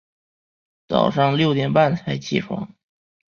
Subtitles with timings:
[0.87, 2.73] 早上六点半才起床